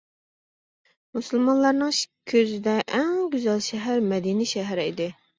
[1.17, 1.91] مۇسۇلمانلارنىڭ
[2.31, 5.07] كۆزىدە ئەڭ گۈزەل شەھەر مەدىنە شەھىرى ئىدى.